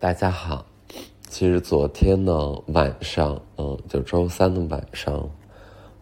[0.00, 0.64] 大家好，
[1.28, 2.32] 其实昨天呢
[2.68, 5.28] 晚上，嗯，就周三的晚上，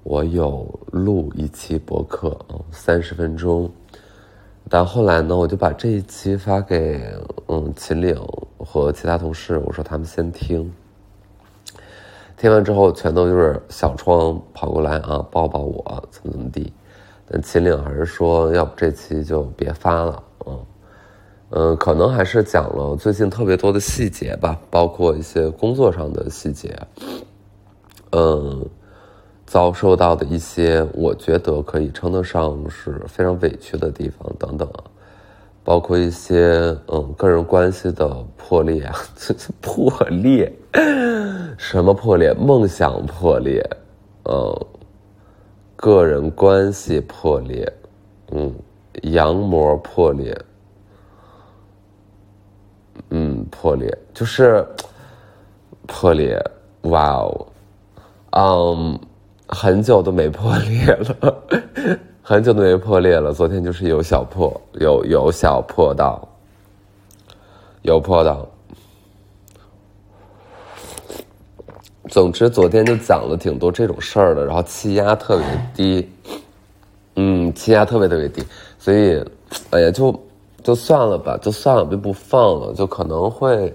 [0.03, 3.71] 我有录一期博客，嗯，三十分钟。
[4.69, 7.11] 但后来呢，我就把这一期发给
[7.47, 8.15] 嗯秦岭
[8.59, 10.71] 和其他同事，我说他们先听。
[12.37, 16.71] 听完之后，全都就是小窗跑过来啊，抱抱我，怎么怎么地。
[17.31, 20.67] 但秦岭还是说，要不这期就别发了，嗯。
[21.51, 26.77] 嗯，可能还是讲了最近特别多的细节吧，包括一些工作上的细节，
[28.11, 28.69] 嗯，
[29.47, 34.69] 遭受到的一些我觉得可以称得上是非常委屈的地方等等，
[35.63, 38.91] 包括一些嗯个人关系的破裂，
[39.63, 40.53] 破裂，
[41.57, 42.35] 什么破裂？
[42.35, 43.65] 梦想破裂，
[44.25, 44.67] 嗯，
[45.77, 47.73] 个人关系破裂，
[48.33, 48.53] 嗯，
[49.03, 50.37] 羊膜破裂。
[53.11, 54.65] 嗯，破裂就是
[55.89, 56.41] 破裂，
[56.83, 57.49] 哇哦，
[58.31, 59.01] 嗯，
[59.49, 61.43] 很久都没破裂了，
[62.23, 63.33] 很久都没破裂了。
[63.33, 66.29] 昨天就是有小破，有有小破到，
[67.83, 68.49] 有破到。
[72.09, 76.09] 总之，昨天就讲了挺多这种事儿的，然后气压特别低，
[77.17, 78.45] 嗯，气压特别特别低，
[78.79, 79.21] 所以，
[79.71, 80.17] 哎呀，就。
[80.67, 82.75] 就算了吧，就算了，就不放了。
[82.75, 83.73] 就可能会，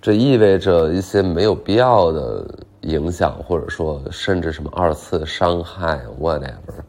[0.00, 2.46] 这意味着一些没有必要的
[2.80, 6.80] 影响，或者说甚至什么二次伤害，whatever。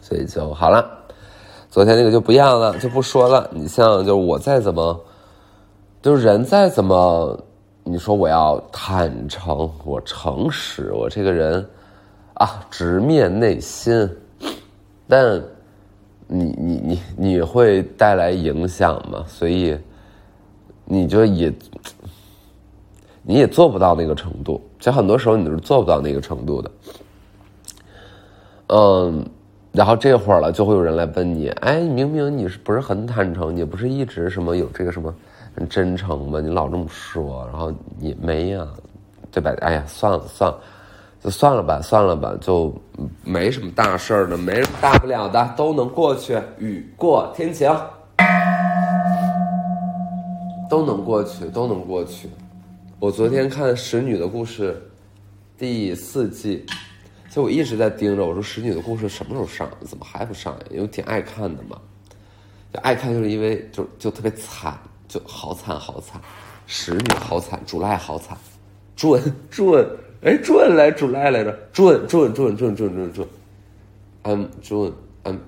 [0.00, 0.90] 所以就好了。
[1.68, 3.46] 昨天那个就不要了，就不说了。
[3.52, 4.98] 你像，就是我再怎么，
[6.00, 7.38] 就是人再怎么，
[7.84, 11.68] 你说我要坦诚，我诚实，我这个人
[12.32, 14.08] 啊，直面内心，
[15.06, 15.38] 但。
[16.32, 19.24] 你你你你会带来影响吗？
[19.26, 19.76] 所以，
[20.84, 21.52] 你就也，
[23.20, 24.62] 你也做不到那个程度。
[24.78, 26.70] 其实很多时候你是做不到那个程度的。
[28.68, 29.28] 嗯，
[29.72, 33.54] 然后这会儿了，就会有人来问你：哎，明明你是不是很坦诚？
[33.54, 35.12] 你不是一直什么有这个什么
[35.68, 36.40] 真诚吗？
[36.40, 38.64] 你老这么说，然后你没呀，
[39.32, 39.52] 对吧？
[39.62, 40.60] 哎呀，算了算了。
[41.22, 42.74] 就算了吧，算了吧，就
[43.22, 46.40] 没什么大事儿的，没什么大不了的，都能过去。
[46.58, 47.70] 雨过天晴，
[50.70, 52.30] 都能过去，都能过去。
[52.98, 54.72] 我昨天看《使女的故事》
[55.60, 56.64] 第四季，
[57.28, 59.68] 就我一直在盯着，我说《使女的故事》什么时候上？
[59.86, 60.60] 怎么还不上呀？
[60.70, 61.78] 因为挺爱看的嘛，
[62.72, 66.18] 就爱看，就是因为就就特别惨，就好惨好惨，
[66.66, 68.34] 使女好惨，主赖好惨，
[68.96, 69.86] 准准。
[70.22, 73.26] 哎，准来准来来着，准准准准准准准
[74.22, 74.92] ，I'm June.
[75.24, 75.38] I'm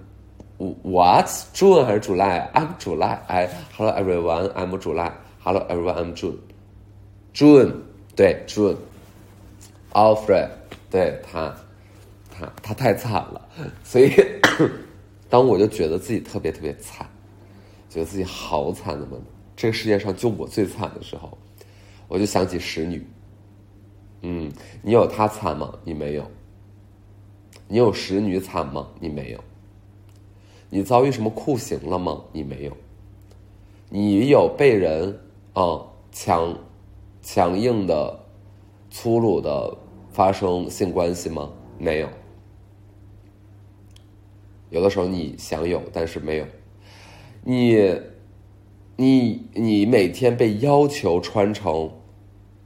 [0.82, 3.22] what's June 还是主赖？I'm 主赖。
[3.28, 5.12] 哎，Hello everyone，I'm 主赖。
[5.42, 6.36] Hello everyone，I'm June.
[7.34, 7.72] June
[8.16, 8.76] 对 June.
[9.92, 10.48] Alfred
[10.90, 11.54] 对他，
[12.30, 13.46] 他他太惨了，
[13.84, 14.10] 所以
[15.28, 17.06] 当我就觉得自己特别特别惨，
[17.90, 19.18] 觉得自己好惨的嘛，
[19.54, 21.36] 这个世界上就我最惨的时候，
[22.08, 23.06] 我就想起使女。
[24.22, 24.50] 嗯，
[24.82, 25.72] 你有他惨吗？
[25.84, 26.24] 你没有。
[27.68, 28.88] 你有使女惨吗？
[29.00, 29.40] 你没有。
[30.70, 32.22] 你遭遇什么酷刑了吗？
[32.32, 32.76] 你没有。
[33.88, 35.18] 你有被人
[35.52, 36.56] 啊强
[37.20, 38.20] 强硬的、
[38.90, 39.76] 粗鲁的
[40.10, 41.50] 发生性关系吗？
[41.78, 42.08] 没有。
[44.70, 46.46] 有的时候你想有，但是没有。
[47.42, 48.00] 你
[48.96, 51.90] 你你每天被要求穿成。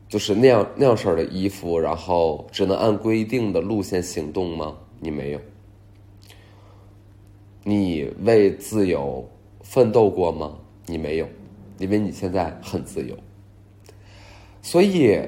[0.08, 4.76] 就是那样那样式儿的衣服，然后只能按规定的路线行动吗？
[5.00, 5.40] 你没有。
[7.64, 9.28] 你为自由
[9.62, 10.56] 奋斗过吗？
[10.86, 11.26] 你没有，
[11.78, 13.16] 因为你现在很自由。
[14.62, 15.20] 所以，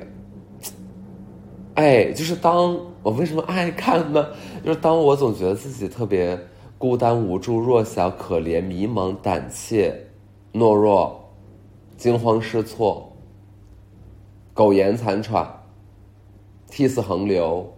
[1.74, 4.28] 哎，就是当我为什么爱看呢？
[4.64, 6.38] 就是当我总觉得自己特别
[6.78, 9.92] 孤单、无助、弱小、可怜、迷茫、胆怯、
[10.52, 11.28] 懦弱、
[11.96, 13.12] 惊慌失措。
[14.58, 15.48] 苟延残喘，
[16.68, 17.72] 涕泗横流，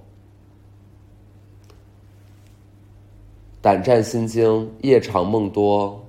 [3.61, 6.03] 胆战心惊，夜长梦多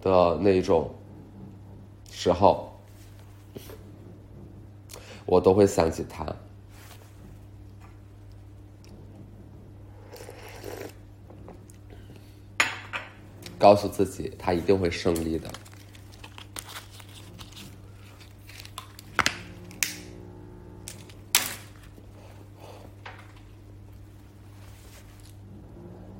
[0.00, 0.88] 的那种
[2.08, 2.72] 时候，
[5.26, 6.24] 我都会想起他。
[13.58, 15.50] 告诉自己，他一定会胜利的。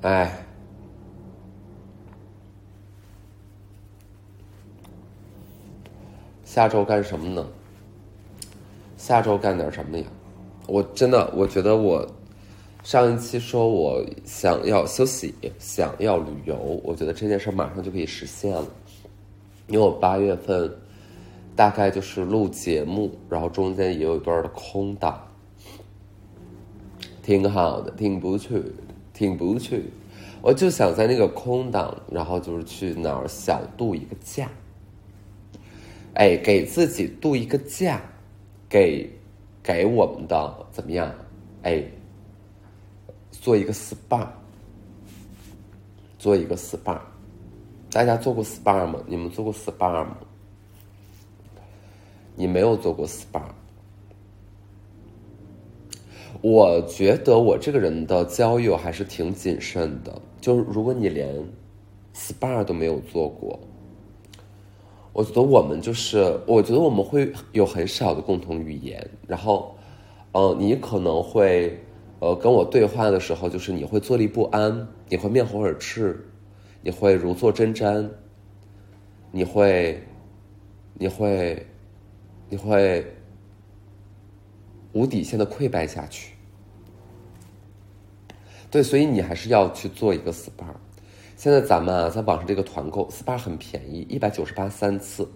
[0.01, 0.45] 哎，
[6.55, 7.45] 下周干什么呢？
[8.95, 10.05] 下周干点什么呀？
[10.67, 12.07] 我真的，我觉得我
[12.81, 18.65] 上一期说我想要休息，想要旅游，我觉得这件事马上就可以实现了，
[19.67, 20.73] 因为我八月份
[21.57, 25.27] 大概就是录节目，然后中间也有一段的空档，
[27.21, 28.57] 挺好的，挺不错，
[29.13, 29.77] 挺不错。
[30.41, 34.49] 我就想在那个空档，然后就是去哪儿小度一个假，
[36.15, 38.01] 哎，给自己度一个假，
[38.69, 39.09] 给
[39.61, 41.13] 给我们的怎么样？
[41.63, 41.83] 哎，
[43.31, 44.25] 做一个 SPA，
[46.17, 46.99] 做一个 SPA，
[47.91, 49.03] 大家做过 SPA 吗？
[49.05, 50.17] 你们做过 SPA 吗？
[52.35, 53.43] 你没有做过 SPA。
[56.41, 61.43] 我觉得我这个人的交友还是挺谨慎的，就是如果你连
[62.13, 63.59] SPA 都没有做过，
[65.15, 69.09] 我觉得我们就是，我觉得我们会有很少的共同语言。
[69.25, 69.73] 然后，
[70.33, 71.79] 呃，你可能会，
[72.19, 76.19] 呃，跟我对话的时候，就是你会坐立不安，你会面红耳赤，
[76.81, 78.09] 你会如坐针毡，
[79.31, 80.03] 你会，
[80.95, 81.65] 你会，
[82.49, 83.05] 你会
[84.91, 86.33] 无底线的溃败下去。
[88.69, 90.75] 对，所以你还是要去做一个 SPA。
[91.35, 95.29] 现在咱们啊，在网上这个团购 SPA 很便宜，一百九十八三次，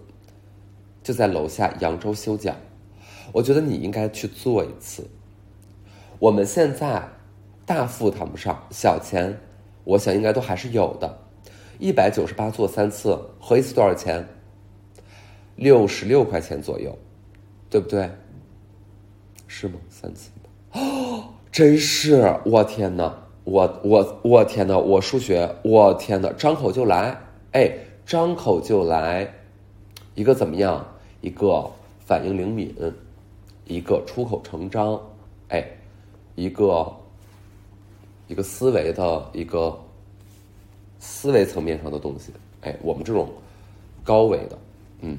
[1.02, 2.54] 就在楼下扬州修脚。
[3.32, 5.06] 我觉得你应该去做一次。
[6.18, 7.06] 我们现在
[7.66, 9.38] 大富谈不上，小钱，
[9.84, 11.18] 我想应该都还是有的。
[11.78, 14.26] 一百九十八做三次，合一次多少钱？
[15.56, 16.96] 六十六块钱左右，
[17.68, 18.10] 对不对？
[19.46, 19.74] 是吗？
[19.90, 20.30] 三次
[20.72, 23.19] 哦， 真是，我天哪！
[23.44, 27.18] 我我我天呐，我数学，我天呐，张口就来，
[27.52, 27.72] 哎，
[28.04, 29.32] 张口就来，
[30.14, 30.86] 一个怎么样？
[31.22, 32.74] 一个反应灵敏，
[33.64, 35.00] 一个出口成章，
[35.48, 35.66] 哎，
[36.34, 36.86] 一个
[38.28, 39.76] 一个思维的一个
[40.98, 43.28] 思维层面上的东西，哎，我们这种
[44.04, 44.58] 高维的，
[45.00, 45.18] 嗯，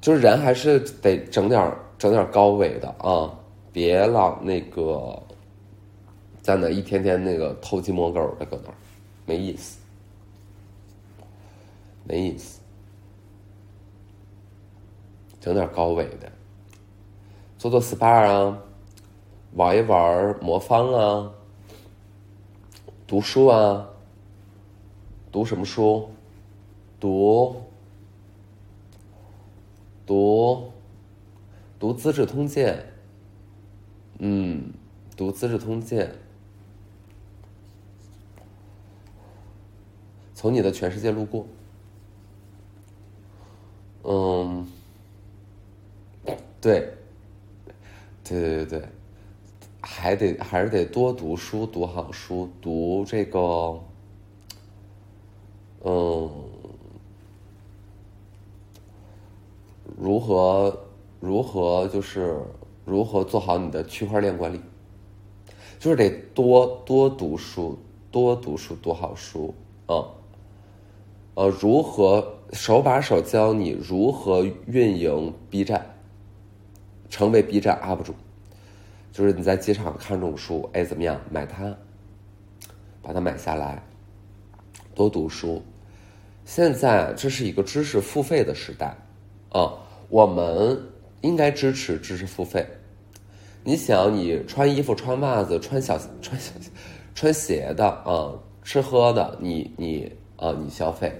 [0.00, 3.32] 就是人还是得整点整点高维的啊，
[3.72, 5.18] 别老那个。
[6.46, 8.74] 在那一天天那个偷鸡摸狗的搁那儿，
[9.24, 9.80] 没意思，
[12.04, 12.60] 没意思。
[15.40, 16.30] 整点高维的，
[17.58, 18.62] 做做 SPA 啊，
[19.54, 21.32] 玩一玩魔方啊，
[23.08, 23.88] 读书啊，
[25.32, 26.08] 读什么书？
[27.00, 27.60] 读
[30.06, 30.70] 读
[31.80, 32.76] 读《资治通鉴》，
[34.20, 34.72] 嗯，
[35.16, 36.06] 读《资治通鉴》。
[40.36, 41.46] 从你的全世界路过，
[44.02, 44.68] 嗯，
[46.60, 46.92] 对，
[48.22, 48.88] 对对对对，
[49.80, 53.80] 还得还是得多读书，读好书，读这个，
[55.82, 56.30] 嗯，
[59.96, 60.78] 如何
[61.18, 62.38] 如何就是
[62.84, 64.60] 如何做好你的区块链管理，
[65.78, 67.78] 就是得多多读书，
[68.10, 69.54] 多读书，读好书，
[69.88, 70.06] 嗯。
[71.36, 75.84] 呃，如何手把手教你如何运营 B 站，
[77.10, 78.14] 成为 B 站 UP 主？
[79.12, 81.20] 就是你在机场看中书，哎，怎么样？
[81.30, 81.76] 买它，
[83.02, 83.82] 把它买下来，
[84.94, 85.62] 多读书。
[86.46, 88.96] 现在这是一个知识付费的时代，
[89.50, 89.74] 啊，
[90.08, 90.80] 我们
[91.20, 92.66] 应该支持知识付费。
[93.62, 96.50] 你想，你穿衣服、穿袜子、穿小穿小
[97.14, 100.10] 穿鞋的啊，吃喝的，你你。
[100.36, 101.12] 啊，你消费，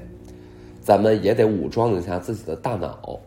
[0.81, 3.19] 咱们也得武装一下自己的大脑。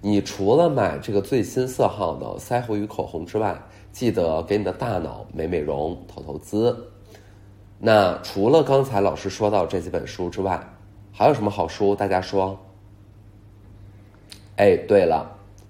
[0.00, 3.56] 你除了买这个最新色号的腮红与口红之外，
[3.92, 6.76] 记得给你的大脑美美容、投投资。
[7.78, 10.60] 那除了刚才老师说到这几本书之外，
[11.12, 11.94] 还有什么好书？
[11.94, 12.58] 大家说？
[14.56, 15.30] 哎，对了，《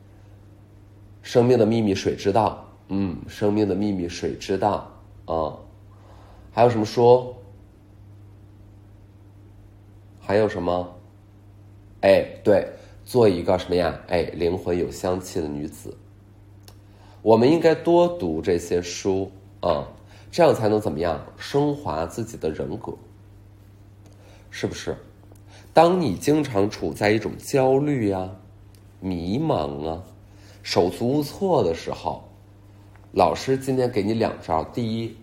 [1.22, 2.64] 生命的秘密》水知道？
[2.88, 4.90] 嗯，《生命的秘密》水知道？
[5.26, 5.56] 啊，
[6.50, 7.34] 还有什么书？
[10.32, 10.96] 还有什么？
[12.00, 12.66] 哎，对，
[13.04, 14.00] 做一个什么呀？
[14.08, 15.94] 哎，灵魂有香气的女子。
[17.20, 19.86] 我们应该多读这些书啊，
[20.30, 21.22] 这样才能怎么样？
[21.36, 22.94] 升华自己的人格，
[24.48, 24.96] 是不是？
[25.74, 28.30] 当你经常处在一种焦虑呀、
[29.00, 30.02] 迷茫啊、
[30.62, 32.24] 手足无措的时候，
[33.12, 34.64] 老师今天给你两招。
[34.64, 35.14] 第一，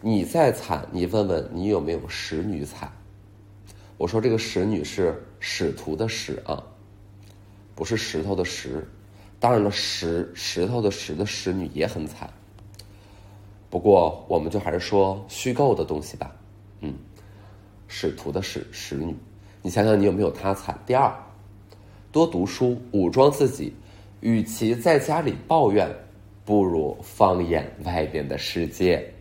[0.00, 2.90] 你再惨，你问问你有没有使女惨。
[3.98, 6.62] 我说这个使女是使徒的使啊，
[7.74, 8.86] 不是石头的石。
[9.40, 12.30] 当然了，石石头的石的使女也很惨。
[13.68, 16.34] 不过，我们就还是说虚构的东西吧。
[16.80, 16.94] 嗯，
[17.88, 19.14] 使徒的使使女，
[19.62, 20.78] 你想想你有没有她惨？
[20.86, 21.12] 第二，
[22.10, 23.74] 多读书，武装自己，
[24.20, 25.88] 与其在家里抱怨，
[26.44, 29.12] 不如放眼外边的世界。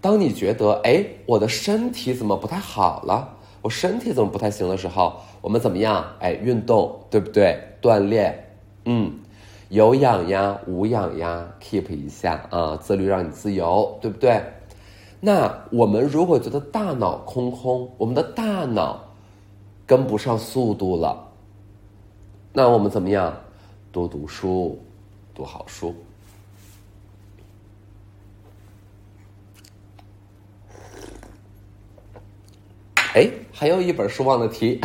[0.00, 3.35] 当你觉得哎，我的身体怎么不太好了？
[3.66, 6.06] 我身体怎么不太行的时候，我们怎么样？
[6.20, 7.58] 哎，运动，对不对？
[7.82, 8.32] 锻炼。
[8.84, 9.12] 嗯，
[9.70, 14.40] 有氧呀，无氧呀，keep 一下啊，自律让你自由，对不对？
[15.18, 19.00] 那我们如果觉得大脑空空，我们的大脑
[19.84, 21.26] 跟不上速度了，
[22.52, 23.36] 那我们怎么样？
[23.90, 24.78] 多读书，
[25.34, 25.92] 读好书。
[33.16, 34.78] 哎，还有一本书忘了提，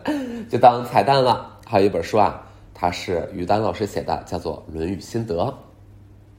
[0.46, 1.58] 就当彩蛋了。
[1.64, 2.44] 还有一本书啊。
[2.74, 5.42] 它是于丹老师写的，叫做《论语心得》。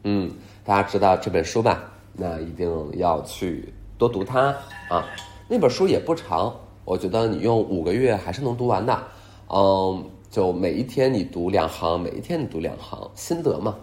[0.03, 0.31] 嗯，
[0.63, 1.91] 大家知道这本书吧？
[2.13, 4.55] 那一定要去多读它
[4.89, 5.03] 啊。
[5.47, 9.03] 那本书也不长，我觉得你用五个月还是能读完的。
[9.47, 13.75] 嗯，就每一天你读两行，每一天你读两行，心得嘛。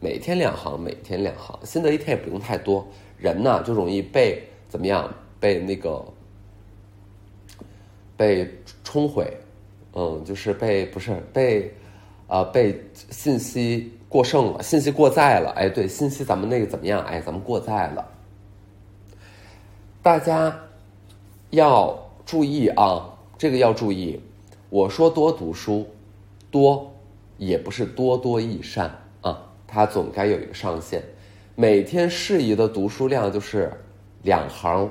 [0.00, 2.84] 每天两行，每天两行，心得一天也不用太多。
[3.16, 5.08] 人呢就容易被怎么样？
[5.40, 6.02] 被那个
[8.16, 8.48] 被
[8.82, 9.36] 冲毁。
[9.94, 11.72] 嗯，就是被不是被。
[12.26, 15.50] 啊，被信息过剩了，信息过载了。
[15.56, 17.02] 哎，对，信息咱们那个怎么样？
[17.02, 18.08] 哎，咱们过载了。
[20.02, 20.58] 大家
[21.50, 21.94] 要
[22.24, 24.18] 注意啊，这个要注意。
[24.70, 25.86] 我说多读书，
[26.50, 26.90] 多
[27.36, 28.90] 也不是多多益善
[29.20, 31.02] 啊，它总该有一个上限。
[31.54, 33.70] 每天适宜的读书量就是
[34.22, 34.90] 两行。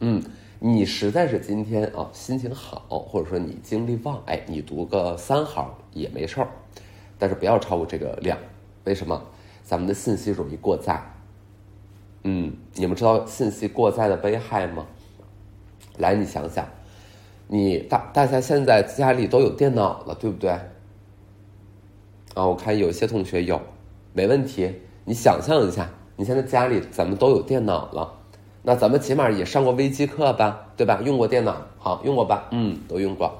[0.00, 0.22] 嗯，
[0.60, 5.72] 你实在是今天啊心情好，或者说你精力旺，哎，你读个三行。
[5.92, 6.48] 也没事儿，
[7.18, 8.38] 但是不要超过这个量。
[8.84, 9.20] 为什么？
[9.64, 11.02] 咱们的信息容易过载。
[12.22, 14.86] 嗯，你们知道信息过载的危害吗？
[15.98, 16.68] 来，你想想，
[17.48, 20.50] 你大大家现在家里都有电脑了，对不对？
[22.34, 23.60] 啊，我看有些同学有，
[24.12, 24.72] 没问题。
[25.04, 28.17] 你想象一下，你现在家里咱们都有电脑了，
[28.62, 31.00] 那咱们起码也上过微机课吧，对吧？
[31.04, 32.48] 用过电脑，好用过吧？
[32.50, 33.32] 嗯，都用过。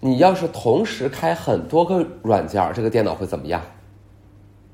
[0.00, 3.60] 你要是同时开很多个软件这个电脑会怎么样？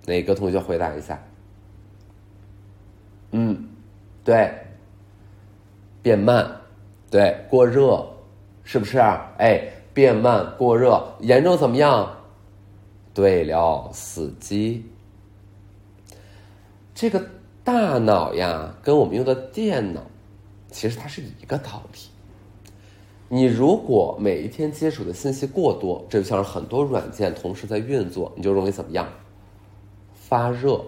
[0.04, 1.20] 哪个同学回答一下？
[3.32, 3.68] 嗯，
[4.22, 4.54] 对，
[6.00, 6.48] 变慢，
[7.10, 8.06] 对，过热，
[8.62, 8.98] 是不是？
[9.38, 12.08] 哎，变慢过热，严重怎么样？
[13.12, 14.84] 对了，死机。
[16.94, 17.20] 这个
[17.66, 20.00] 大脑呀，跟我们用的电脑，
[20.70, 21.98] 其实它是一个道理。
[23.28, 29.08] 你如果每一天接触的信息过多，这就像是很多软件同时在运作，你就容易怎么样？
[30.14, 30.80] 发热，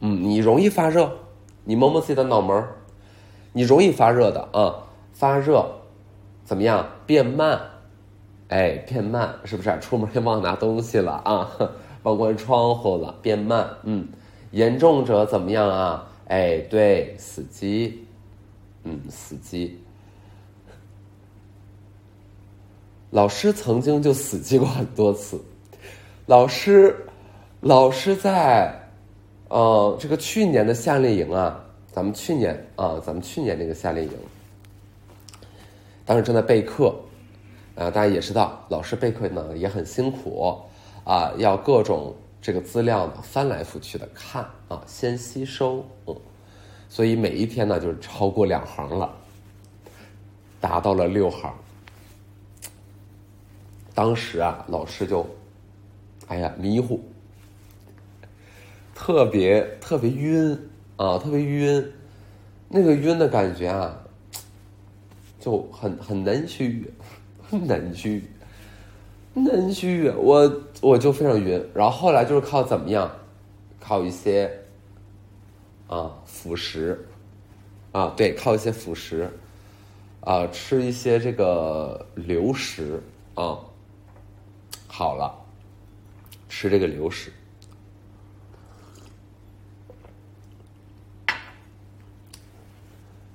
[0.00, 1.10] 嗯，你容易发热，
[1.64, 2.68] 你摸摸自己的脑门儿，
[3.54, 4.76] 你容易发热的啊，
[5.14, 5.64] 发热，
[6.44, 6.86] 怎么样？
[7.06, 7.58] 变慢，
[8.48, 9.78] 哎，变慢，是不是？
[9.80, 11.50] 出门就忘拿东西了啊，
[12.04, 14.06] 忘关窗户了，变慢，嗯，
[14.50, 16.08] 严重者怎么样啊？
[16.30, 18.06] 哎，对，死机，
[18.84, 19.76] 嗯，死机。
[23.10, 25.42] 老师曾经就死机过很多次，
[26.26, 26.94] 老师，
[27.60, 28.72] 老师在，
[29.48, 34.12] 呃，这个去年的夏令营啊，咱们去年啊，咱们去年那个夏令营，
[36.06, 36.94] 当时正在备课，
[37.74, 40.62] 啊，大家也知道，老师备课呢也很辛苦，
[41.02, 46.16] 啊，要各种这个资料呢翻来覆去的看啊，先吸收，嗯，
[46.88, 49.14] 所以每一天呢就是超过两行了，
[50.60, 51.54] 达到了六行。
[53.94, 55.26] 当时啊，老师就，
[56.28, 57.00] 哎呀，迷糊，
[58.94, 60.58] 特别特别晕
[60.96, 61.92] 啊，特别晕，
[62.68, 63.98] 那个晕的感觉啊，
[65.38, 66.90] 就很很难虚，
[67.50, 68.24] 难虚，
[69.44, 71.64] 难虚，我我就非常晕。
[71.74, 73.10] 然后后来就是靠怎么样，
[73.78, 74.50] 靠一些
[75.86, 77.08] 啊辅食，
[77.92, 79.30] 啊对，靠一些辅食，
[80.20, 83.02] 啊吃一些这个流食
[83.34, 83.58] 啊。
[84.86, 85.34] 好了，
[86.48, 87.32] 吃这个流食，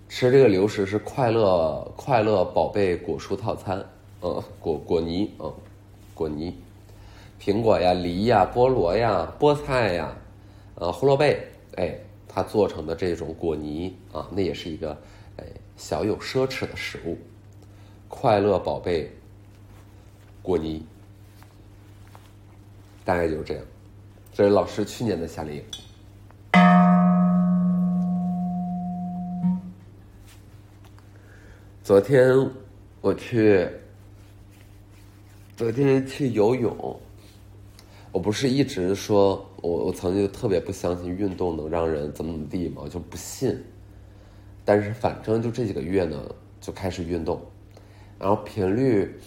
[0.07, 3.83] 吃这个流食是快乐快乐宝贝果蔬套餐，
[4.21, 5.51] 嗯，果果泥，嗯，
[6.15, 6.57] 果泥，
[7.39, 10.15] 苹果呀、梨呀、菠萝呀、菠菜呀，
[10.75, 11.23] 呃，胡萝卜，
[11.75, 11.95] 哎，
[12.27, 14.97] 它做成的这种果泥啊，那也是一个
[15.35, 15.43] 哎
[15.75, 17.17] 小有奢侈的食物。
[18.07, 19.11] 快乐宝贝
[20.41, 20.85] 果泥，
[23.03, 23.63] 大概就是这样。
[24.33, 25.63] 这是老师去年的夏令营。
[31.83, 32.49] 昨天
[33.01, 33.69] 我去，
[35.57, 36.99] 昨天去游泳。
[38.11, 42.81] 我不是一直说我我曾经特别不相信运动能让人怎么怎么地吗？
[42.83, 43.57] 我就不信。
[44.65, 46.21] 但是反正就这几个月呢，
[46.59, 47.41] 就开始运动，
[48.19, 49.17] 然后频率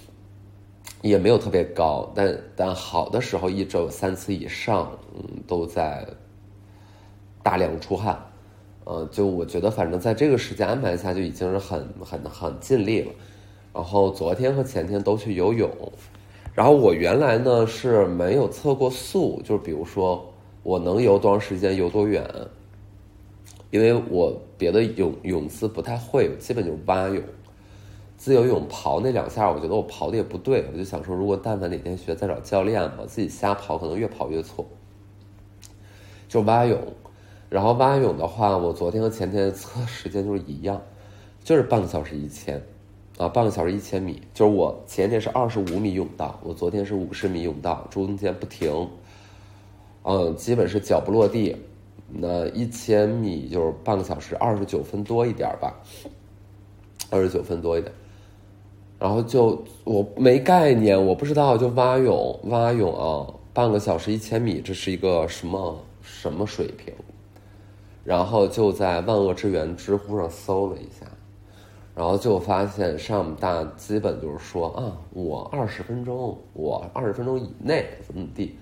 [1.01, 6.07] 也没有特别高，但但好的时候一周三次以上，嗯，都在
[7.43, 8.23] 大量出汗，
[8.85, 13.13] 呃，就我觉得反正在这个时间安排下就已经是很很很尽力了。
[13.73, 15.71] 然后昨天和前天都去游泳。
[16.59, 20.35] 然后我原来呢是没有测过速，就是比如说
[20.65, 22.29] 我能游多长时间，游多远，
[23.71, 27.23] 因为我别的泳泳姿不太会，基本就是蛙泳、
[28.17, 34.67] 自由泳刨那两下，我觉得我刨的也不对，我就想说，如果但凡哪天学，再找教练吧，自己瞎刨可能越跑越错。
[36.29, 36.77] 就蛙泳，
[37.49, 40.83] 然后蛙泳的话，我昨天和前天测时间就是一样，
[41.45, 42.61] 就是半个小时一千。
[43.19, 48.89] 啊，半个小时一千米，就是我前天是二十五米泳道，我昨天是五十米泳道，中间不停，
[50.05, 51.57] 嗯，基本是脚不落地，
[52.09, 55.75] 那一千米就是半个小时二十九分多一点吧，
[57.11, 57.93] 二十九分多一点，
[59.01, 66.95] 然后就我没概念，我不知道就蛙泳，蛙泳啊，半个小时一千米，这是一个什么什么水平？
[68.05, 71.05] 然后就在万恶之源知乎上搜了一下。
[71.99, 78.57] 然后就发现上大基本就是说啊，我二十分钟，我二十分钟以内怎么怎么地，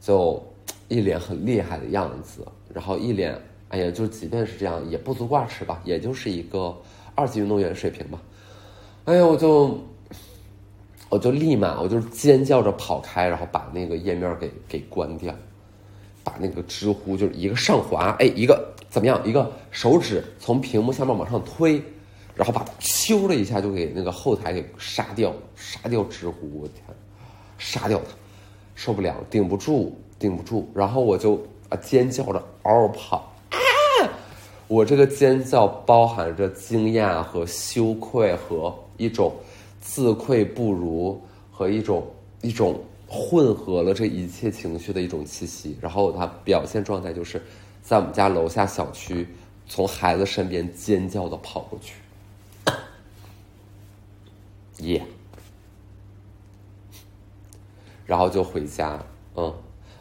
[0.00, 0.42] 就
[0.88, 3.38] 一脸很厉害的样子，然后一脸
[3.68, 6.74] 哎呀，就即便是这样也不足挂齿吧，也就是一个
[7.14, 8.18] 二级运动员水平吧。
[9.04, 9.78] 哎呀，我就
[11.10, 15.34] 我就立马我就尖叫着跑开，然后把那个页面给给关掉，
[16.24, 21.78] 把那个知乎就是一个上滑，哎，一个怎么样，一个手指从屏幕下面往上推。
[22.34, 26.82] 然后把它咻的一下就给那个后台给杀掉，杀掉知乎，我天，
[27.58, 28.16] 杀掉它，
[28.74, 30.66] 受不了，顶不住，顶不住。
[30.74, 31.34] 然后我就
[31.68, 33.58] 啊尖叫着嗷嗷跑啊！
[34.66, 39.34] 我这个尖叫包含着惊讶和羞愧和一种
[39.80, 42.06] 自愧不如和一种
[42.40, 45.76] 一种混合了这一切情绪的一种气息。
[45.82, 47.42] 然后他表现状态就是
[47.82, 49.28] 在我们家楼下小区
[49.68, 51.96] 从孩子身边尖叫的跑过去。
[54.82, 55.04] 耶，
[58.06, 59.04] 然后就回家。
[59.34, 59.52] 嗯，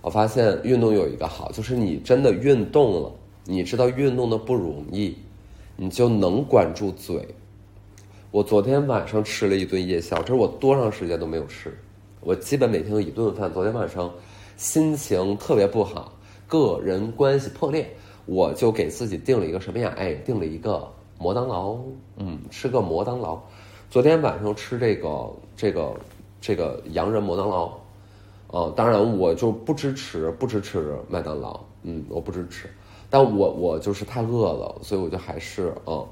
[0.02, 3.12] 我发现运动有一个好，就是你真的运动了，
[3.46, 5.15] 你知道运动的不容易，
[5.78, 7.28] 你就能管住嘴。
[8.32, 11.78] 我昨天晚上吃了一顿夜宵，这是我多长时间都没有吃。
[12.22, 13.52] 我基本每天有一顿饭。
[13.52, 14.12] 昨天晚上
[14.56, 16.13] 心情特别不好，
[16.48, 17.89] 个人关系破裂，
[18.26, 19.94] 我就给自己定了一个什么呀？
[19.98, 20.89] 哎，定了一个
[21.20, 21.78] 麦当劳。
[22.17, 23.41] 嗯，吃个麦当劳。
[23.91, 25.93] 昨天晚上吃这个这个
[26.39, 27.73] 这个洋人麦当劳，
[28.47, 32.69] 呃，当然我就不支持不支持麦当劳，嗯，我不支持，
[33.10, 36.08] 但我我就是太饿了，所以我就还是嗯，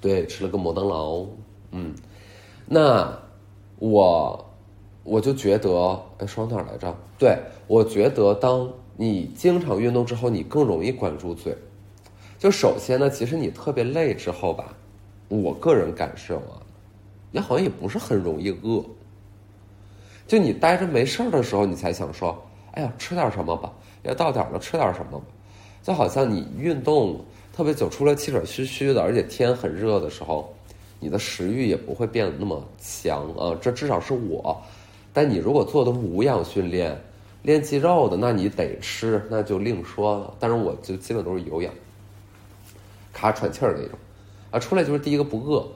[0.00, 1.24] 对，吃了个麦当劳，
[1.70, 1.94] 嗯，
[2.66, 3.16] 那
[3.78, 4.44] 我
[5.04, 6.92] 我就觉得，哎，说到哪来着？
[7.16, 11.56] 对我觉得，当你经常运动之后，你更容易管住嘴。
[12.40, 14.74] 就首先呢，其实你特别累之后吧。
[15.30, 16.58] 我个人感受啊，
[17.30, 18.84] 你好像也不是很容易饿。
[20.26, 22.36] 就你待着没事儿的时候，你才想说
[22.74, 25.24] ：“哎呀，吃点什么吧。”要到点了，吃点什么吧。
[25.82, 30.52] 就好像你运动特别久，出来气喘吁吁的，而且天很热的时候，
[30.98, 33.56] 你的食欲也不会变得那么强啊。
[33.60, 34.60] 这至少是我。
[35.12, 37.00] 但你如果做的无氧训练，
[37.42, 40.34] 练肌肉的，那你得吃，那就另说了。
[40.40, 41.72] 但是我就基本都是有氧，
[43.12, 43.98] 卡喘气儿那种。
[44.50, 45.66] 啊，出来就是第一个不饿，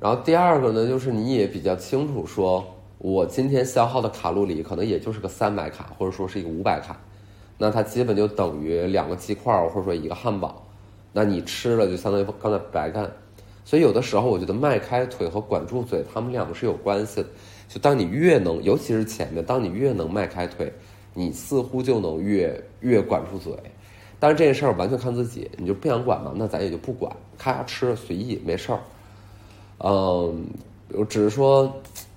[0.00, 2.64] 然后第二个呢，就是你也比较清楚，说
[2.98, 6.98] 我今天消耗的卡路里可能也就是个三百卡，或者说是一个五百卡，
[7.58, 10.66] 那它基本就等于两个鸡块或者说一个汉堡，
[11.12, 13.10] 那你吃了就相当于刚才白干，
[13.64, 17.28] 所以有的时候我觉得迈开腿和管住嘴，他们两个是有关系的。
[17.68, 20.72] 就当你越能，尤其是前面，当你越能迈开腿，
[21.14, 23.52] 你似乎就能越越管住嘴。
[24.24, 28.80] 但是这件事儿完全看自己，你就不想管嘛，那咱也就不管，咔吃随意没事儿。
[29.80, 30.46] 嗯，
[30.94, 31.70] 我只是说，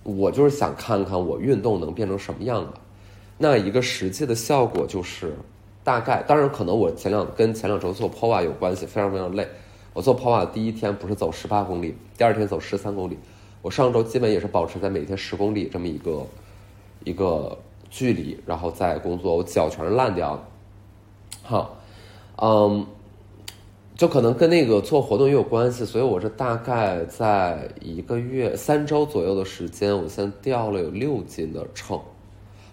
[0.03, 2.71] 我就是想看看我运动能变成什么样的。
[3.37, 5.35] 那一个实际的效果就是，
[5.83, 9.45] 大概当然可能我前两跟前两周做 po 有关系，非常非常累。
[9.91, 13.19] 我做 po 第一天不是走十八公里，第二天走十三公里，
[13.61, 16.25] 我上周基本也是保持在每天十公里这么一个
[17.03, 17.57] 一个
[17.89, 20.43] 距离，然后再工作，我脚全是烂掉的。
[21.43, 21.77] 好，
[22.41, 22.85] 嗯，
[23.95, 31.99] 就可能跟那个做活动也有关系，所以我是大概在一个月三周左右的时间，我现在掉了有六斤的秤。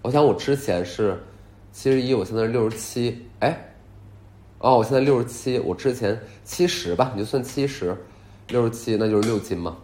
[0.02, 1.18] 我想我之前是
[1.72, 3.58] 七十一，我现在是六十七，哎，
[4.58, 7.96] 哦，我现在六十七，我之前七十吧，你就算七十，
[8.48, 9.78] 六十七那就是六斤嘛，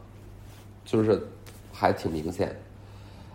[0.85, 1.19] 就是
[1.73, 2.55] 还挺明显。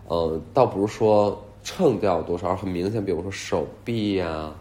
[0.08, 4.54] 嗯，倒不是说秤掉多少，很明显，比如说手臂呀、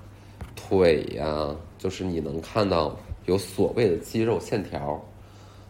[0.55, 4.99] 腿呀，就是你能看到有所谓的肌肉线条，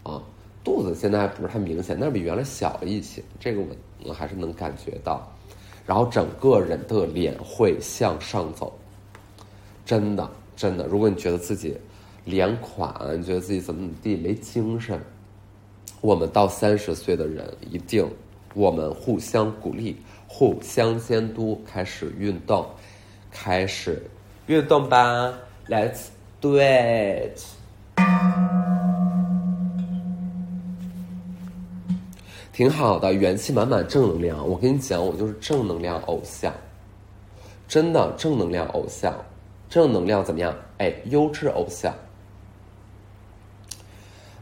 [0.02, 0.24] 啊，
[0.64, 3.68] 肚子现在还不是太明显，但是比原来小了一些，这个我
[4.06, 5.30] 我还是能感觉到。
[5.86, 8.74] 然后整个人的脸会向上走，
[9.86, 10.88] 真的真的。
[10.88, 11.76] 如果你觉得自己
[12.24, 14.98] 脸垮，你觉得自己怎么怎么地没精神，
[16.00, 18.10] 我们到三十岁的人一定，
[18.54, 19.98] 我们互相鼓励，
[20.30, 22.66] 互相监督，开始运动，
[23.30, 24.02] 开始
[24.48, 26.08] 运动吧，Let's
[26.42, 27.40] do it。
[32.54, 34.48] 挺好的，元气满满，正能量。
[34.48, 36.54] 我跟你讲，我就是正能量偶像，
[37.68, 39.14] 真的正能量偶像，
[39.70, 40.56] 正能量怎么样？
[40.78, 41.94] 哎，优质偶像。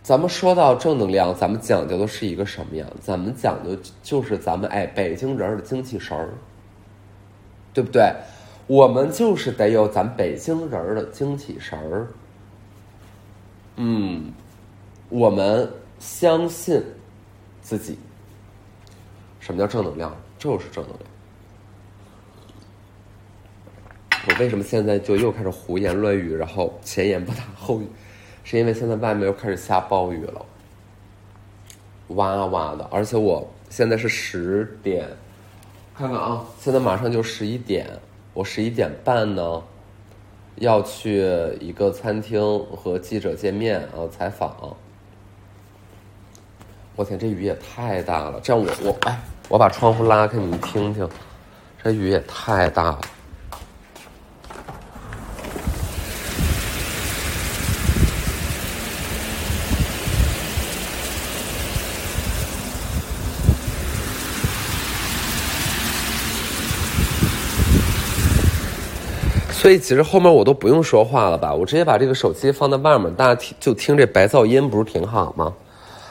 [0.04, 2.86] 咱们说到正能量，咱们讲究的是一个什么呀？
[3.02, 6.30] 咱们讲究就是咱们哎，北京人的精气神儿，
[7.74, 8.14] 对不对？
[8.68, 12.08] 我们就是得有咱北京人的精气神儿。
[13.76, 14.32] 嗯，
[15.10, 16.84] 我们相信。
[17.62, 17.98] 自己，
[19.40, 20.14] 什么叫正能量？
[20.38, 21.10] 就是正能量。
[24.28, 27.88] 我为什么现在就又开始胡言乱语，然后前言不搭后语？
[28.44, 30.46] 是因为现在外面又开始下暴雨了，
[32.10, 35.08] 哇哇的，而且我现在是十点，
[35.96, 37.90] 看看啊，现在马上就十一点，
[38.34, 39.64] 我十一点半呢
[40.56, 41.24] 要去
[41.60, 44.76] 一个餐厅和记者见面啊，采访。
[46.96, 48.40] 我天，这雨也太大了！
[48.42, 49.20] 这样我我哎，
[49.50, 51.10] 我把窗户拉开，你们听听，
[51.84, 53.02] 这雨也太大了。
[69.64, 71.54] 所以其实后面我都不用说话了吧？
[71.54, 75.54] 我直接把这个手机放在外面，大家听就听这白噪音，不是挺好吗？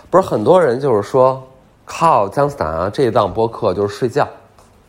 [0.09, 1.47] 不是很多人就是说，
[1.85, 4.27] 靠姜思达这一档播客就是睡觉，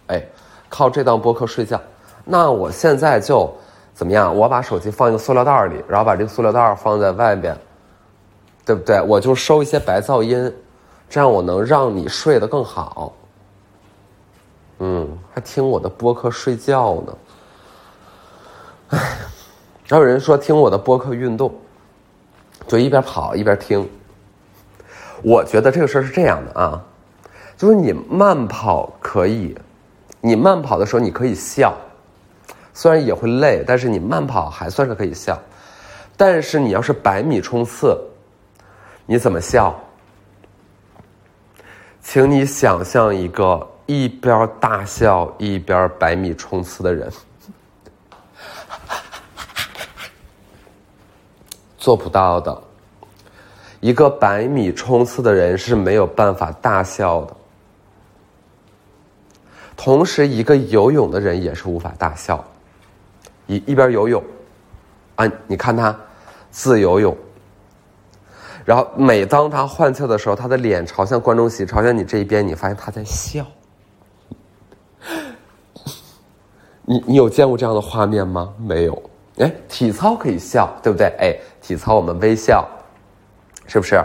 [0.07, 0.25] 哎，
[0.69, 1.77] 靠这档播客睡觉。
[2.23, 3.53] 那我现在就
[3.93, 4.33] 怎么样？
[4.33, 7.53] 我把手机放一个塑料袋里，然后把这个塑料袋放在外边，
[8.65, 9.01] 对不对？
[9.01, 10.49] 我就收一些白噪音，
[11.09, 13.11] 这样我能让你睡得更好。
[14.79, 17.13] 嗯，还听我的播客睡觉呢。
[18.89, 18.99] 哎，
[19.89, 21.53] 还有人说听我的播客运动，
[22.67, 23.87] 就一边跑一边听。
[25.23, 26.83] 我觉得这个事儿是这样的啊，
[27.57, 29.57] 就是你慢跑可以，
[30.21, 31.73] 你慢跑的时候你可以笑，
[32.73, 35.39] 虽然也会累，但是你慢跑还算是可以笑。
[36.15, 37.97] 但是你要是百米冲刺，
[39.05, 39.73] 你怎么笑？
[42.01, 47.09] 请你想象一个一边大笑一边百米冲刺的人，
[51.83, 52.61] 做不到的。
[53.81, 57.35] 一个百米冲刺的人是没有办法大笑的，
[59.75, 62.41] 同时一个游泳的人也是无法大笑。
[63.47, 64.23] 一一边游泳，
[65.15, 65.93] 啊，你看他
[66.51, 67.17] 自由泳，
[68.63, 73.45] 然后每当他换气的时候，他的脸朝向观众席，朝向你这一边，你发现他在笑。
[76.85, 78.53] 你你有见过这样的画面吗？
[78.57, 79.03] 没有。
[79.39, 81.07] 哎，体操可以笑，对不对？
[81.19, 82.67] 哎，体操我们微笑。
[83.65, 84.03] 是不是？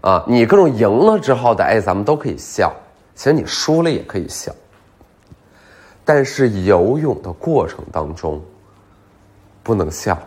[0.00, 2.72] 啊，你各种赢了之后的，哎，咱们都可以笑。
[3.14, 4.52] 其实你输了也可以笑。
[6.04, 8.42] 但是游泳的过程当中，
[9.62, 10.18] 不能笑。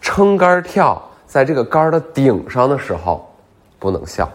[0.00, 3.32] 撑杆跳，在这个杆的顶上的时候，
[3.78, 4.28] 不能笑。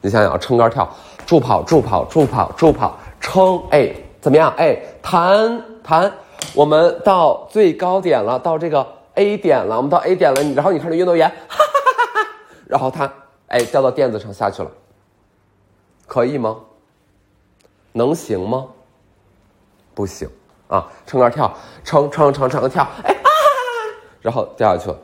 [0.00, 0.92] 你想想，撑杆跳，
[1.24, 4.52] 助跑，助跑，助跑，助跑，撑，哎，怎么样？
[4.56, 6.10] 哎，弹弹，
[6.54, 11.28] 我们到最高点了，到这个 A 点了，我们到 A 点了，然后你看这运动员。
[11.28, 12.28] 哈哈哈哈
[12.66, 13.12] 然后他
[13.48, 14.70] 哎掉到垫子上下去了，
[16.06, 16.60] 可以吗？
[17.92, 18.68] 能行吗？
[19.94, 20.26] 不行
[20.68, 20.90] 啊！
[21.06, 23.28] 撑杆跳，撑撑撑撑跳，哎啊！
[24.22, 24.96] 然后掉下去了，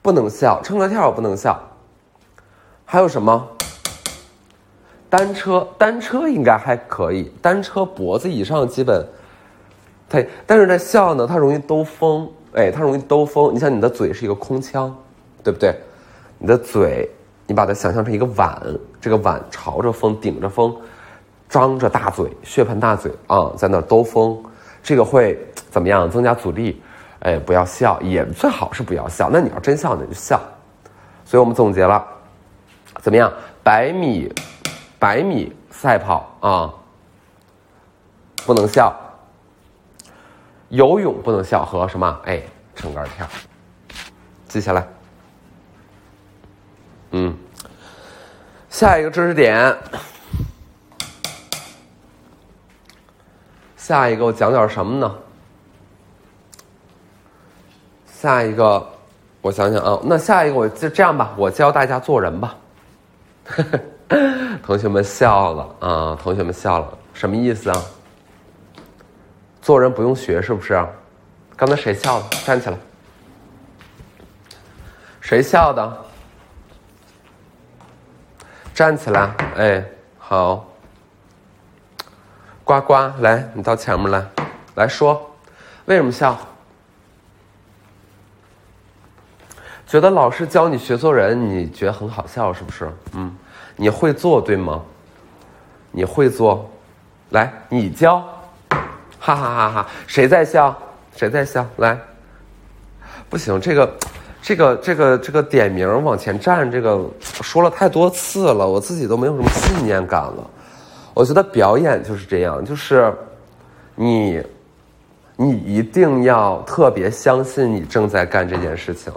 [0.00, 1.60] 不能笑，撑杆跳不能笑。
[2.84, 3.48] 还有什么？
[5.10, 9.08] 单车，单车应该还可以，单车脖子以上基本，
[10.08, 13.54] 它，但是在笑呢，它容易兜风，哎，它容易兜风。
[13.54, 14.94] 你像你的嘴是一个空腔，
[15.42, 15.74] 对不对？
[16.38, 17.08] 你的嘴，
[17.46, 18.60] 你把它想象成一个碗，
[19.00, 20.74] 这个碗朝着风，顶着风，
[21.48, 24.42] 张着大嘴，血盆大嘴啊，在那兜风，
[24.82, 25.38] 这个会
[25.70, 26.10] 怎么样？
[26.10, 26.82] 增加阻力，
[27.20, 29.30] 哎，不要笑，也最好是不要笑。
[29.32, 30.40] 那你要真笑，你就笑。
[31.24, 32.04] 所以我们总结了，
[33.00, 33.32] 怎么样？
[33.62, 34.32] 百米。
[34.96, 36.72] 百米赛跑啊，
[38.46, 38.90] 不能笑；
[40.74, 42.20] 游泳不能笑，和什么？
[42.24, 42.42] 哎，
[42.74, 43.26] 撑杆跳，
[44.48, 44.86] 记下来。
[47.12, 47.32] 嗯，
[48.68, 49.76] 下一个知识点，
[53.76, 55.14] 下一个我讲点什么呢？
[58.06, 58.84] 下一个，
[59.42, 62.56] 我想想啊，那下一个我就这样吧，我教大家做人吧。
[64.64, 66.18] 同学们笑了啊！
[66.20, 67.82] 同学们笑了，什么意思啊？
[69.64, 70.86] 做人不用学是不是？
[71.56, 72.36] 刚才谁笑的？
[72.44, 72.76] 站起来。
[75.22, 76.04] 谁笑的？
[78.74, 79.34] 站起来！
[79.56, 79.82] 哎，
[80.18, 80.68] 好。
[82.62, 84.22] 呱呱，来，你到前面来，
[84.74, 85.30] 来说，
[85.86, 86.38] 为什么笑？
[89.86, 92.92] 觉得老师教你学做人，你觉得很好笑是不是？
[93.14, 93.34] 嗯。
[93.76, 94.82] 你会做对吗？
[95.90, 96.70] 你会做，
[97.30, 98.22] 来，你教，
[99.24, 99.88] 哈哈哈哈！
[100.06, 100.76] 谁在笑？
[101.16, 101.66] 谁在笑？
[101.78, 101.98] 来，
[103.30, 103.90] 不行，这个，
[104.42, 110.50] 这个，这个，这个点名往前站，这个说了太多次了，我自己都没有什么信念感了。
[111.14, 113.10] 我觉得表演就是这样，就是
[113.94, 114.42] 你，
[115.36, 119.10] 你一定要特别相信你正在干这件事情。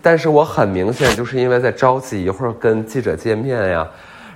[0.00, 3.88] 但是我很明显就是因为在着急，一会儿跟记者见面呀，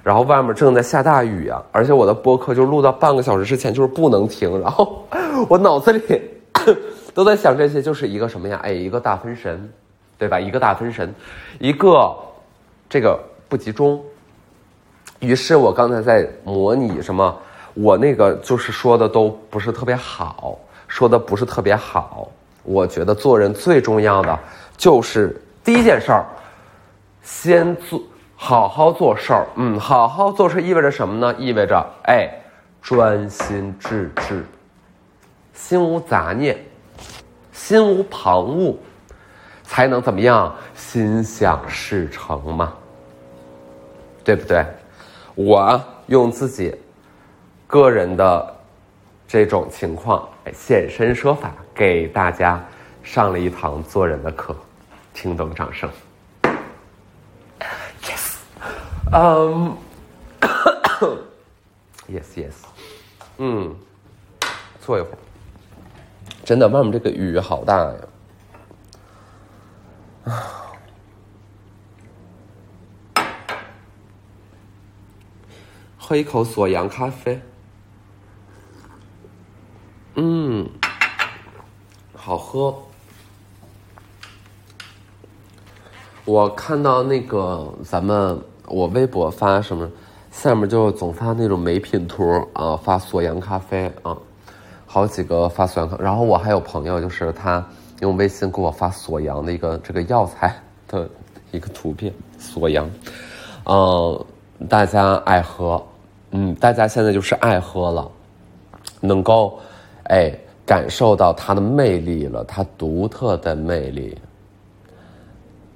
[0.05, 5.05] 然后外面正在下大雨啊，而且我的播客就录到半个小时之前就是不能停， 然后
[5.49, 6.21] 我脑子里
[7.15, 8.61] 都在想这些，就是一个什么呀？
[8.63, 9.67] 哎，一个大分神，
[10.19, 10.39] 对吧？
[10.39, 11.13] 一个大分神，
[11.59, 12.15] 一个
[12.89, 13.99] 这个不集中。
[15.21, 17.35] 于是我刚才在模拟什么？
[17.73, 22.31] 我那个就是说的都不是特别好，说的不是特别好。
[22.63, 24.39] 我觉得做人最重要的
[24.77, 25.41] 就是。
[25.65, 26.27] 第一件事儿，
[27.23, 27.99] 先做
[28.37, 29.47] 好好做事儿。
[29.57, 31.35] 嗯，好好做事意味着什么呢？
[31.39, 32.31] 意味着哎，
[32.83, 34.45] 专心致志，
[35.53, 36.59] 心无杂念，
[37.53, 38.77] 心无旁骛，
[39.63, 40.55] 才能怎么样？
[40.75, 42.75] 心想事成嘛，
[44.23, 44.65] 对不对？
[45.35, 46.75] 我用自己
[47.67, 48.57] 个人的
[49.27, 52.63] 这种情况，现身说法，给大家
[53.03, 54.55] 上了一堂做人的课。
[55.13, 55.89] 听懂掌声
[58.03, 58.37] ，yes，
[59.17, 59.77] 嗯，
[62.11, 62.53] yes yes，
[63.39, 63.77] 嗯，
[64.81, 65.19] 坐一会儿。
[66.45, 67.95] 真的，外面这个雨好大呀！
[70.25, 70.75] 啊，
[75.97, 77.41] 喝一口锁阳咖啡，
[80.17, 80.69] 嗯，
[82.17, 82.77] 好喝。
[86.25, 88.43] 我看到那个咱们
[88.75, 89.89] 我微博发什么，
[90.33, 94.19] 下面就总发那种美品图啊，发锁阳咖啡啊，
[94.85, 97.65] 好几个发锁阳咖，然后我还有朋友就是他
[98.01, 101.09] 用微信给我发锁阳的一个这个药材的
[101.53, 102.91] 一个图片，锁阳，
[103.67, 104.25] 嗯，
[104.69, 105.81] 大家爱喝，
[106.33, 108.11] 嗯，大家现在就是爱喝了，
[109.01, 109.57] 能够
[110.09, 114.19] 哎感受到它的魅力了，它独特的魅力。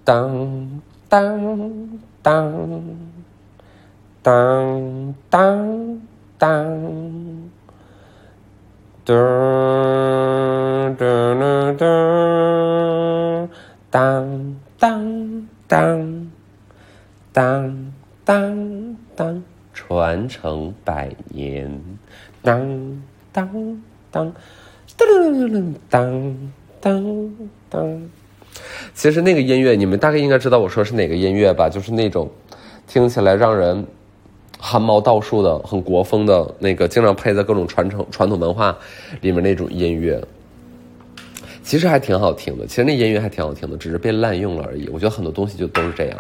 [0.03, 1.39] 当当
[2.23, 2.53] 当
[4.23, 6.01] 当当
[6.37, 6.49] 当，
[9.05, 9.15] 噔
[10.97, 13.49] 噔噔
[13.91, 16.29] 当当当
[17.33, 17.93] 当
[18.25, 21.81] 当当，传承百年，
[22.43, 23.03] 当
[23.33, 24.33] 当当
[24.97, 26.48] 噔当当当。
[29.09, 31.67] 其实那个音乐，你们大概应该知道我说是哪个音乐吧？
[31.67, 32.31] 就是那种
[32.87, 33.87] 听起来让人
[34.59, 38.77] 汗毛倒竖的、很国风的那个，经常配在各种传承传统文化
[39.23, 40.23] 里面那种音乐。
[41.63, 44.87] 其实还挺好听的，其实那音乐还挺好听的，只是被滥用了而已。
[44.91, 46.19] 我觉得很多东西就都是这样，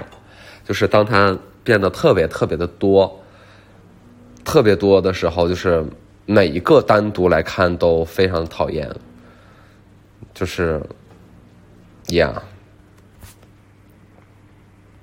[0.64, 3.20] 就是当它变得特别特别的多、
[4.46, 5.85] 特别多的时候，就是
[6.24, 8.90] 每一个单独来看都非常讨厌，
[10.33, 10.81] 就是。
[12.11, 12.33] Yeah